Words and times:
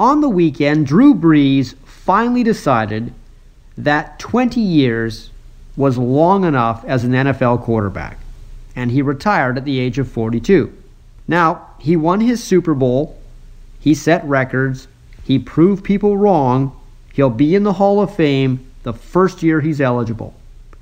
On 0.00 0.22
the 0.22 0.30
weekend, 0.30 0.86
Drew 0.86 1.14
Brees 1.14 1.74
finally 1.84 2.42
decided 2.42 3.12
that 3.76 4.18
20 4.18 4.58
years 4.58 5.28
was 5.76 5.98
long 5.98 6.44
enough 6.44 6.82
as 6.86 7.04
an 7.04 7.12
NFL 7.12 7.60
quarterback, 7.60 8.18
and 8.74 8.90
he 8.90 9.02
retired 9.02 9.58
at 9.58 9.66
the 9.66 9.78
age 9.78 9.98
of 9.98 10.10
42. 10.10 10.72
Now, 11.28 11.66
he 11.78 11.96
won 11.98 12.20
his 12.20 12.42
Super 12.42 12.72
Bowl, 12.72 13.20
he 13.78 13.94
set 13.94 14.24
records, 14.24 14.88
he 15.22 15.38
proved 15.38 15.84
people 15.84 16.16
wrong, 16.16 16.74
he'll 17.12 17.28
be 17.28 17.54
in 17.54 17.64
the 17.64 17.74
Hall 17.74 18.00
of 18.00 18.16
Fame 18.16 18.72
the 18.84 18.94
first 18.94 19.42
year 19.42 19.60
he's 19.60 19.82
eligible. 19.82 20.32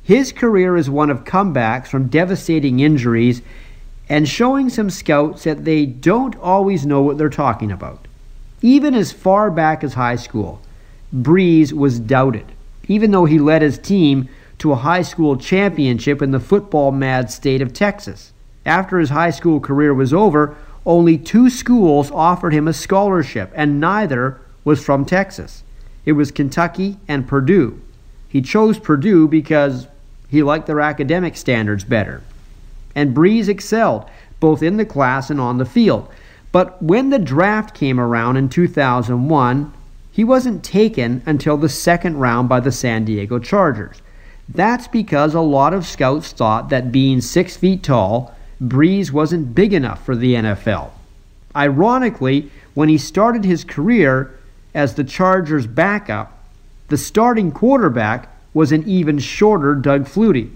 His 0.05 0.31
career 0.31 0.77
is 0.77 0.89
one 0.89 1.11
of 1.11 1.25
comebacks 1.25 1.89
from 1.89 2.07
devastating 2.07 2.79
injuries 2.79 3.43
and 4.09 4.29
showing 4.29 4.71
some 4.71 4.91
scouts 4.91 5.43
that 5.43 5.65
they 5.65 5.87
don't 5.87 6.37
always 6.37 6.87
know 6.87 7.03
what 7.03 7.19
they're 7.19 7.29
talking 7.29 7.73
about. 7.73 8.05
Even 8.63 8.95
as 8.95 9.13
far 9.13 9.51
back 9.51 9.85
as 9.85 9.95
high 9.95 10.17
school, 10.17 10.61
Brees 11.15 11.73
was 11.73 12.01
doubted, 12.01 12.47
even 12.89 13.11
though 13.11 13.25
he 13.25 13.39
led 13.39 13.63
his 13.63 13.79
team 13.79 14.29
to 14.59 14.73
a 14.73 14.77
high 14.77 15.03
school 15.03 15.37
championship 15.37 16.21
in 16.21 16.33
the 16.33 16.41
football 16.41 16.91
mad 16.91 17.31
state 17.31 17.63
of 17.63 17.73
Texas. 17.73 18.33
After 18.67 18.99
his 18.99 19.11
high 19.11 19.31
school 19.31 19.61
career 19.61 19.95
was 19.95 20.13
over, 20.13 20.57
only 20.85 21.17
two 21.17 21.49
schools 21.49 22.11
offered 22.11 22.53
him 22.53 22.67
a 22.67 22.73
scholarship, 22.73 23.53
and 23.55 23.81
neither 23.81 24.41
was 24.65 24.85
from 24.85 25.05
Texas. 25.05 25.63
It 26.05 26.13
was 26.13 26.31
Kentucky 26.31 26.97
and 27.07 27.29
Purdue. 27.29 27.81
He 28.29 28.43
chose 28.43 28.79
Purdue 28.79 29.29
because 29.29 29.87
he 30.29 30.43
liked 30.43 30.67
their 30.67 30.81
academic 30.81 31.37
standards 31.37 31.85
better. 31.85 32.23
And 32.95 33.17
Brees 33.17 33.49
excelled, 33.49 34.07
both 34.41 34.63
in 34.63 34.77
the 34.77 34.85
class 34.85 35.31
and 35.31 35.41
on 35.41 35.59
the 35.59 35.65
field. 35.65 36.09
But 36.51 36.83
when 36.83 37.11
the 37.11 37.19
draft 37.19 37.75
came 37.75 38.01
around 38.01 38.37
in 38.37 38.49
2001, 38.49 39.73
he 40.11 40.25
wasn't 40.25 40.65
taken 40.65 41.23
until 41.27 41.57
the 41.57 41.69
second 41.69 42.19
round 42.19 42.49
by 42.49 42.61
the 42.61 42.73
San 42.73 43.05
Diego 43.05 43.39
Chargers. 43.39 44.01
That's 44.49 44.89
because 44.89 45.35
a 45.35 45.41
lot 45.41 45.75
of 45.75 45.87
scouts 45.87 46.33
thought 46.33 46.71
that 46.71 46.91
being 46.91 47.21
six 47.21 47.57
feet 47.57 47.83
tall, 47.83 48.35
Brees 48.63 49.13
wasn't 49.13 49.55
big 49.55 49.75
enough 49.75 50.05
for 50.05 50.17
the 50.17 50.35
NFL. 50.35 50.91
Ironically, 51.55 52.51
when 52.75 52.89
he 52.89 52.99
started 52.99 53.45
his 53.45 53.63
career 53.63 54.39
as 54.75 54.95
the 54.95 55.05
Chargers' 55.05 55.67
backup, 55.67 56.39
the 56.89 56.97
starting 56.97 57.53
quarterback 57.53 58.29
was 58.55 58.73
an 58.73 58.89
even 58.89 59.19
shorter 59.19 59.75
Doug 59.75 60.07
Flutie. 60.07 60.51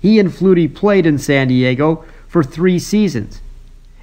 He 0.00 0.18
and 0.18 0.30
Flutie 0.30 0.74
played 0.74 1.06
in 1.06 1.18
San 1.18 1.48
Diego 1.48 2.04
for 2.26 2.42
three 2.42 2.78
seasons. 2.78 3.40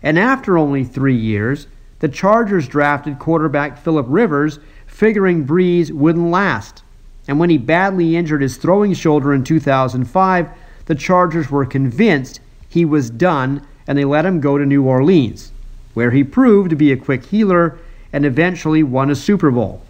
And 0.01 0.17
after 0.17 0.57
only 0.57 0.83
three 0.83 1.15
years, 1.15 1.67
the 1.99 2.07
Chargers 2.07 2.67
drafted 2.67 3.19
quarterback 3.19 3.77
Philip 3.77 4.05
Rivers, 4.09 4.59
figuring 4.87 5.45
Brees 5.45 5.91
wouldn't 5.91 6.31
last. 6.31 6.83
And 7.27 7.39
when 7.39 7.49
he 7.49 7.57
badly 7.57 8.15
injured 8.15 8.41
his 8.41 8.57
throwing 8.57 8.93
shoulder 8.93 9.33
in 9.33 9.43
2005, 9.43 10.49
the 10.85 10.95
Chargers 10.95 11.51
were 11.51 11.65
convinced 11.65 12.39
he 12.67 12.85
was 12.85 13.09
done 13.09 13.65
and 13.87 13.97
they 13.97 14.05
let 14.05 14.25
him 14.25 14.39
go 14.39 14.57
to 14.57 14.65
New 14.65 14.83
Orleans, 14.83 15.51
where 15.93 16.11
he 16.11 16.23
proved 16.23 16.69
to 16.69 16.75
be 16.75 16.91
a 16.91 16.97
quick 16.97 17.25
healer 17.25 17.77
and 18.13 18.25
eventually 18.25 18.83
won 18.83 19.09
a 19.09 19.15
Super 19.15 19.51
Bowl. 19.51 19.81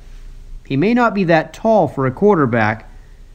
He 0.65 0.77
may 0.77 0.93
not 0.93 1.13
be 1.13 1.23
that 1.25 1.53
tall 1.53 1.87
for 1.87 2.05
a 2.05 2.11
quarterback, 2.11 2.89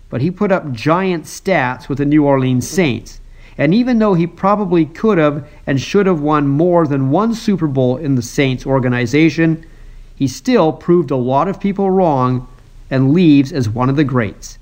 but 0.08 0.20
he 0.20 0.30
put 0.30 0.52
up 0.52 0.72
giant 0.72 1.24
stats 1.24 1.88
with 1.88 1.98
the 1.98 2.04
New 2.04 2.24
Orleans 2.24 2.68
Saints. 2.68 3.20
And 3.56 3.72
even 3.74 3.98
though 3.98 4.14
he 4.14 4.26
probably 4.26 4.84
could 4.84 5.18
have 5.18 5.46
and 5.66 5.80
should 5.80 6.06
have 6.06 6.20
won 6.20 6.48
more 6.48 6.86
than 6.86 7.10
one 7.10 7.34
Super 7.34 7.66
Bowl 7.66 7.96
in 7.96 8.14
the 8.14 8.22
Saints 8.22 8.66
organization, 8.66 9.64
he 10.16 10.26
still 10.26 10.72
proved 10.72 11.10
a 11.10 11.16
lot 11.16 11.48
of 11.48 11.60
people 11.60 11.90
wrong 11.90 12.48
and 12.90 13.12
leaves 13.12 13.52
as 13.52 13.68
one 13.68 13.88
of 13.88 13.96
the 13.96 14.04
greats. 14.04 14.58